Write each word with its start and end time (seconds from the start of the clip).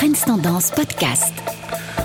Trends 0.00 0.70
Podcast. 0.74 1.34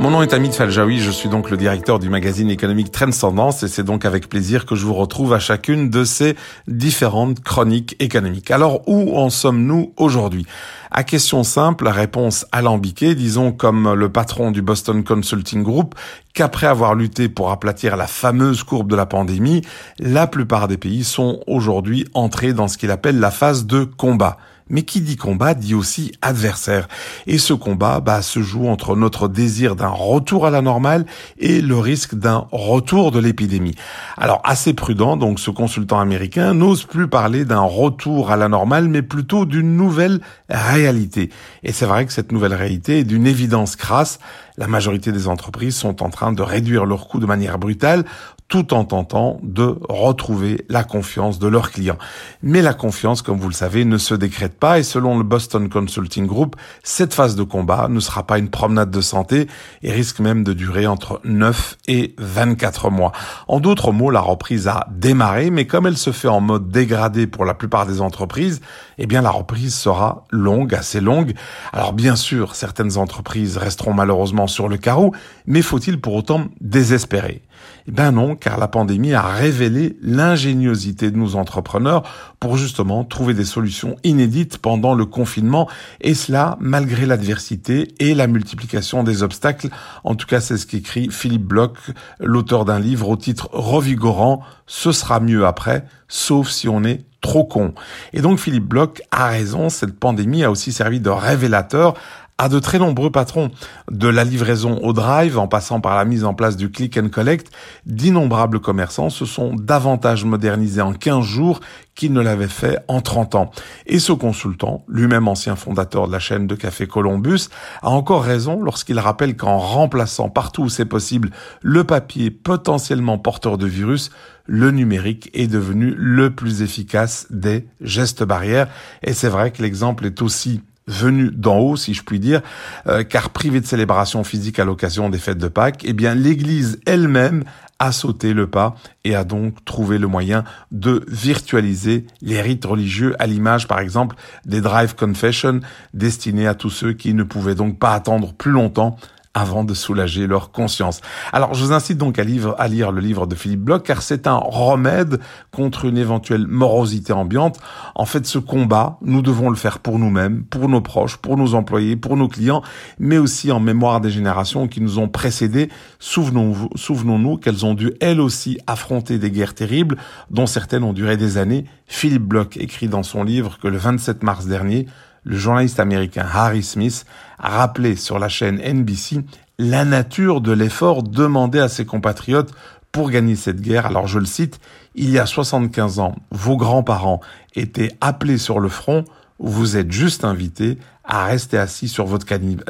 Mon 0.00 0.10
nom 0.10 0.20
est 0.20 0.34
Amit 0.34 0.50
Faljaoui, 0.50 0.98
je 0.98 1.12
suis 1.12 1.28
donc 1.28 1.50
le 1.50 1.56
directeur 1.56 2.00
du 2.00 2.08
magazine 2.08 2.50
économique 2.50 2.90
Trends 2.90 3.12
Tendance 3.12 3.62
et 3.62 3.68
c'est 3.68 3.84
donc 3.84 4.04
avec 4.04 4.28
plaisir 4.28 4.66
que 4.66 4.74
je 4.74 4.84
vous 4.84 4.94
retrouve 4.94 5.32
à 5.32 5.38
chacune 5.38 5.88
de 5.88 6.02
ces 6.02 6.34
différentes 6.66 7.44
chroniques 7.44 7.94
économiques. 8.00 8.50
Alors 8.50 8.88
où 8.88 9.16
en 9.16 9.30
sommes-nous 9.30 9.92
aujourd'hui? 9.98 10.46
À 10.90 11.04
question 11.04 11.44
simple, 11.44 11.86
réponse 11.86 12.44
alambiquée, 12.50 13.14
disons 13.14 13.52
comme 13.52 13.94
le 13.94 14.08
patron 14.08 14.50
du 14.50 14.62
Boston 14.62 15.04
Consulting 15.04 15.62
Group, 15.62 15.94
qu'après 16.34 16.66
avoir 16.66 16.96
lutté 16.96 17.28
pour 17.28 17.52
aplatir 17.52 17.96
la 17.96 18.08
fameuse 18.08 18.64
courbe 18.64 18.90
de 18.90 18.96
la 18.96 19.06
pandémie, 19.06 19.62
la 20.00 20.26
plupart 20.26 20.66
des 20.66 20.76
pays 20.76 21.04
sont 21.04 21.38
aujourd'hui 21.46 22.04
entrés 22.14 22.52
dans 22.52 22.66
ce 22.66 22.78
qu'il 22.78 22.90
appelle 22.90 23.20
la 23.20 23.30
phase 23.30 23.64
de 23.64 23.84
combat. 23.84 24.38
Mais 24.68 24.82
qui 24.82 25.00
dit 25.00 25.16
combat 25.16 25.54
dit 25.54 25.74
aussi 25.74 26.12
adversaire. 26.22 26.88
Et 27.26 27.38
ce 27.38 27.52
combat 27.52 28.00
bah, 28.00 28.22
se 28.22 28.42
joue 28.42 28.66
entre 28.66 28.96
notre 28.96 29.28
désir 29.28 29.76
d'un 29.76 29.88
retour 29.88 30.46
à 30.46 30.50
la 30.50 30.62
normale 30.62 31.06
et 31.38 31.60
le 31.60 31.78
risque 31.78 32.14
d'un 32.14 32.46
retour 32.50 33.12
de 33.12 33.20
l'épidémie. 33.20 33.74
Alors 34.16 34.40
assez 34.44 34.74
prudent, 34.74 35.16
donc 35.16 35.38
ce 35.38 35.50
consultant 35.50 36.00
américain 36.00 36.54
n'ose 36.54 36.84
plus 36.84 37.08
parler 37.08 37.44
d'un 37.44 37.60
retour 37.60 38.30
à 38.30 38.36
la 38.36 38.48
normale, 38.48 38.88
mais 38.88 39.02
plutôt 39.02 39.44
d'une 39.44 39.76
nouvelle 39.76 40.20
réalité. 40.48 41.30
Et 41.62 41.72
c'est 41.72 41.86
vrai 41.86 42.06
que 42.06 42.12
cette 42.12 42.32
nouvelle 42.32 42.54
réalité 42.54 43.00
est 43.00 43.04
d'une 43.04 43.26
évidence 43.26 43.76
crasse. 43.76 44.18
La 44.56 44.66
majorité 44.66 45.12
des 45.12 45.28
entreprises 45.28 45.76
sont 45.76 46.02
en 46.02 46.10
train 46.10 46.32
de 46.32 46.42
réduire 46.42 46.86
leurs 46.86 47.08
coûts 47.08 47.20
de 47.20 47.26
manière 47.26 47.58
brutale 47.58 48.04
tout 48.48 48.74
en 48.74 48.84
tentant 48.84 49.40
de 49.42 49.76
retrouver 49.88 50.64
la 50.68 50.84
confiance 50.84 51.38
de 51.38 51.48
leurs 51.48 51.72
clients. 51.72 51.98
Mais 52.42 52.62
la 52.62 52.74
confiance, 52.74 53.22
comme 53.22 53.38
vous 53.38 53.48
le 53.48 53.54
savez, 53.54 53.84
ne 53.84 53.98
se 53.98 54.14
décrète 54.14 54.58
pas 54.58 54.78
et 54.78 54.84
selon 54.84 55.18
le 55.18 55.24
Boston 55.24 55.68
Consulting 55.68 56.26
Group, 56.26 56.54
cette 56.84 57.12
phase 57.12 57.34
de 57.34 57.42
combat 57.42 57.88
ne 57.88 57.98
sera 57.98 58.24
pas 58.24 58.38
une 58.38 58.48
promenade 58.48 58.90
de 58.90 59.00
santé 59.00 59.48
et 59.82 59.90
risque 59.90 60.20
même 60.20 60.44
de 60.44 60.52
durer 60.52 60.86
entre 60.86 61.20
9 61.24 61.76
et 61.88 62.14
24 62.18 62.90
mois. 62.90 63.10
En 63.48 63.58
d'autres 63.58 63.90
mots, 63.90 64.10
la 64.10 64.20
reprise 64.20 64.68
a 64.68 64.86
démarré, 64.92 65.50
mais 65.50 65.66
comme 65.66 65.86
elle 65.86 65.98
se 65.98 66.12
fait 66.12 66.28
en 66.28 66.40
mode 66.40 66.70
dégradé 66.70 67.26
pour 67.26 67.44
la 67.44 67.54
plupart 67.54 67.86
des 67.86 68.00
entreprises, 68.00 68.60
eh 68.98 69.06
bien 69.06 69.22
la 69.22 69.30
reprise 69.30 69.74
sera 69.74 70.24
longue, 70.30 70.72
assez 70.74 71.00
longue. 71.00 71.34
Alors 71.72 71.92
bien 71.92 72.14
sûr, 72.14 72.54
certaines 72.54 72.96
entreprises 72.96 73.56
resteront 73.56 73.92
malheureusement 73.92 74.45
sur 74.46 74.68
le 74.68 74.76
carreau, 74.76 75.12
mais 75.46 75.62
faut-il 75.62 76.00
pour 76.00 76.14
autant 76.14 76.46
désespérer? 76.60 77.42
Eh 77.88 77.92
ben 77.92 78.12
non, 78.12 78.34
car 78.34 78.58
la 78.58 78.68
pandémie 78.68 79.14
a 79.14 79.22
révélé 79.22 79.96
l'ingéniosité 80.02 81.10
de 81.10 81.16
nos 81.16 81.36
entrepreneurs 81.36 82.02
pour 82.40 82.56
justement 82.56 83.04
trouver 83.04 83.34
des 83.34 83.44
solutions 83.44 83.96
inédites 84.04 84.58
pendant 84.58 84.94
le 84.94 85.06
confinement, 85.06 85.68
et 86.00 86.14
cela 86.14 86.56
malgré 86.60 87.06
l'adversité 87.06 87.94
et 87.98 88.14
la 88.14 88.26
multiplication 88.26 89.04
des 89.04 89.22
obstacles. 89.22 89.68
En 90.04 90.14
tout 90.14 90.26
cas, 90.26 90.40
c'est 90.40 90.56
ce 90.56 90.66
qu'écrit 90.66 91.08
Philippe 91.10 91.44
Bloch, 91.44 91.76
l'auteur 92.20 92.64
d'un 92.64 92.80
livre 92.80 93.08
au 93.08 93.16
titre 93.16 93.48
revigorant 93.52 94.42
Ce 94.66 94.92
sera 94.92 95.20
mieux 95.20 95.46
après, 95.46 95.84
sauf 96.08 96.50
si 96.50 96.68
on 96.68 96.84
est 96.84 97.04
trop 97.20 97.44
con. 97.44 97.74
Et 98.12 98.20
donc 98.20 98.38
Philippe 98.38 98.66
Bloch 98.66 99.02
a 99.10 99.26
raison, 99.26 99.68
cette 99.68 99.98
pandémie 99.98 100.44
a 100.44 100.50
aussi 100.50 100.72
servi 100.72 101.00
de 101.00 101.10
révélateur 101.10 101.94
à 102.38 102.50
de 102.50 102.58
très 102.58 102.78
nombreux 102.78 103.10
patrons, 103.10 103.50
de 103.90 104.08
la 104.08 104.22
livraison 104.22 104.78
au 104.82 104.92
drive 104.92 105.38
en 105.38 105.48
passant 105.48 105.80
par 105.80 105.96
la 105.96 106.04
mise 106.04 106.24
en 106.24 106.34
place 106.34 106.56
du 106.56 106.70
click 106.70 106.98
and 106.98 107.08
collect, 107.08 107.50
d'innombrables 107.86 108.60
commerçants 108.60 109.08
se 109.08 109.24
sont 109.24 109.54
davantage 109.54 110.24
modernisés 110.26 110.82
en 110.82 110.92
15 110.92 111.24
jours 111.24 111.60
qu'ils 111.94 112.12
ne 112.12 112.20
l'avaient 112.20 112.46
fait 112.46 112.78
en 112.88 113.00
30 113.00 113.36
ans. 113.36 113.50
Et 113.86 113.98
ce 113.98 114.12
consultant, 114.12 114.84
lui-même 114.86 115.28
ancien 115.28 115.56
fondateur 115.56 116.08
de 116.08 116.12
la 116.12 116.18
chaîne 116.18 116.46
de 116.46 116.54
café 116.54 116.86
Columbus, 116.86 117.48
a 117.80 117.88
encore 117.88 118.22
raison 118.22 118.60
lorsqu'il 118.60 118.98
rappelle 118.98 119.34
qu'en 119.34 119.56
remplaçant 119.56 120.28
partout 120.28 120.64
où 120.64 120.68
c'est 120.68 120.84
possible 120.84 121.30
le 121.62 121.84
papier 121.84 122.30
potentiellement 122.30 123.16
porteur 123.16 123.56
de 123.56 123.66
virus, 123.66 124.10
le 124.44 124.72
numérique 124.72 125.30
est 125.32 125.46
devenu 125.46 125.94
le 125.96 126.34
plus 126.34 126.60
efficace 126.60 127.26
des 127.30 127.66
gestes 127.80 128.24
barrières. 128.24 128.68
Et 129.02 129.14
c'est 129.14 129.28
vrai 129.28 129.52
que 129.52 129.62
l'exemple 129.62 130.04
est 130.04 130.20
aussi 130.20 130.60
venu 130.86 131.30
d'en 131.32 131.58
haut, 131.58 131.76
si 131.76 131.94
je 131.94 132.02
puis 132.02 132.20
dire, 132.20 132.42
euh, 132.86 133.02
car 133.02 133.30
privé 133.30 133.60
de 133.60 133.66
célébration 133.66 134.24
physique 134.24 134.58
à 134.58 134.64
l'occasion 134.64 135.10
des 135.10 135.18
fêtes 135.18 135.38
de 135.38 135.48
Pâques, 135.48 135.82
eh 135.84 135.92
bien 135.92 136.14
l'Église 136.14 136.80
elle-même 136.86 137.44
a 137.78 137.92
sauté 137.92 138.32
le 138.32 138.46
pas 138.46 138.74
et 139.04 139.14
a 139.14 139.24
donc 139.24 139.64
trouvé 139.64 139.98
le 139.98 140.06
moyen 140.06 140.44
de 140.70 141.04
virtualiser 141.08 142.06
les 142.22 142.40
rites 142.40 142.64
religieux 142.64 143.14
à 143.18 143.26
l'image, 143.26 143.68
par 143.68 143.80
exemple, 143.80 144.16
des 144.46 144.60
Drive 144.60 144.94
Confession 144.94 145.60
destinés 145.92 146.46
à 146.46 146.54
tous 146.54 146.70
ceux 146.70 146.92
qui 146.92 147.12
ne 147.12 147.22
pouvaient 147.22 147.54
donc 147.54 147.78
pas 147.78 147.92
attendre 147.92 148.32
plus 148.32 148.52
longtemps 148.52 148.96
avant 149.36 149.64
de 149.64 149.74
soulager 149.74 150.26
leur 150.26 150.50
conscience. 150.50 151.02
Alors 151.30 151.52
je 151.52 151.62
vous 151.62 151.72
incite 151.72 151.98
donc 151.98 152.18
à, 152.18 152.22
à 152.22 152.68
lire 152.68 152.90
le 152.90 153.00
livre 153.02 153.26
de 153.26 153.34
Philippe 153.34 153.60
Bloch 153.60 153.82
car 153.82 154.00
c'est 154.00 154.26
un 154.26 154.38
remède 154.38 155.20
contre 155.52 155.84
une 155.84 155.98
éventuelle 155.98 156.46
morosité 156.46 157.12
ambiante. 157.12 157.58
En 157.94 158.06
fait, 158.06 158.26
ce 158.26 158.38
combat, 158.38 158.96
nous 159.02 159.20
devons 159.20 159.50
le 159.50 159.56
faire 159.56 159.80
pour 159.80 159.98
nous-mêmes, 159.98 160.44
pour 160.44 160.70
nos 160.70 160.80
proches, 160.80 161.18
pour 161.18 161.36
nos 161.36 161.54
employés, 161.54 161.96
pour 161.96 162.16
nos 162.16 162.28
clients, 162.28 162.62
mais 162.98 163.18
aussi 163.18 163.52
en 163.52 163.60
mémoire 163.60 164.00
des 164.00 164.10
générations 164.10 164.68
qui 164.68 164.80
nous 164.80 164.98
ont 164.98 165.08
précédés. 165.08 165.68
Souvenons-nous 165.98 166.70
souvenons 166.74 167.36
qu'elles 167.36 167.66
ont 167.66 167.74
dû 167.74 167.92
elles 168.00 168.22
aussi 168.22 168.58
affronter 168.66 169.18
des 169.18 169.30
guerres 169.30 169.54
terribles 169.54 169.98
dont 170.30 170.46
certaines 170.46 170.82
ont 170.82 170.94
duré 170.94 171.18
des 171.18 171.36
années. 171.36 171.66
Philippe 171.86 172.24
Bloch 172.24 172.56
écrit 172.56 172.88
dans 172.88 173.02
son 173.02 173.22
livre 173.22 173.58
que 173.58 173.68
le 173.68 173.76
27 173.76 174.22
mars 174.22 174.46
dernier, 174.46 174.86
le 175.26 175.36
journaliste 175.36 175.80
américain 175.80 176.26
Harry 176.32 176.62
Smith 176.62 177.04
a 177.38 177.50
rappelé 177.50 177.96
sur 177.96 178.18
la 178.18 178.28
chaîne 178.28 178.58
NBC 178.58 179.24
la 179.58 179.84
nature 179.84 180.40
de 180.40 180.52
l'effort 180.52 181.02
demandé 181.02 181.58
à 181.58 181.68
ses 181.68 181.84
compatriotes 181.84 182.52
pour 182.92 183.10
gagner 183.10 183.34
cette 183.34 183.60
guerre. 183.60 183.86
Alors 183.86 184.06
je 184.06 184.18
le 184.18 184.24
cite, 184.24 184.60
il 184.94 185.10
y 185.10 185.18
a 185.18 185.26
75 185.26 185.98
ans, 185.98 186.14
vos 186.30 186.56
grands-parents 186.56 187.20
étaient 187.54 187.92
appelés 188.00 188.38
sur 188.38 188.60
le 188.60 188.68
front, 188.68 189.04
vous 189.38 189.76
êtes 189.76 189.90
juste 189.90 190.24
invités 190.24 190.78
à 191.04 191.24
rester 191.24 191.58
assis 191.58 191.88
sur 191.88 192.06
votre 192.06 192.26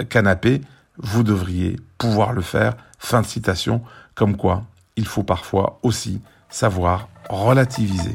canapé, 0.08 0.62
vous 0.98 1.22
devriez 1.22 1.76
pouvoir 1.98 2.32
le 2.32 2.42
faire. 2.42 2.74
Fin 2.98 3.20
de 3.20 3.26
citation, 3.26 3.82
comme 4.14 4.36
quoi 4.36 4.64
il 4.96 5.06
faut 5.06 5.22
parfois 5.22 5.78
aussi 5.82 6.22
savoir 6.48 7.08
relativiser. 7.28 8.14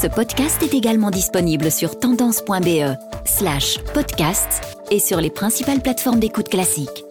Ce 0.00 0.06
podcast 0.06 0.62
est 0.62 0.74
également 0.74 1.10
disponible 1.10 1.72
sur 1.72 1.98
tendance.be 1.98 2.96
slash 3.24 3.78
podcast 3.94 4.78
et 4.92 5.00
sur 5.00 5.20
les 5.20 5.28
principales 5.28 5.80
plateformes 5.80 6.20
d'écoute 6.20 6.48
classique. 6.48 7.07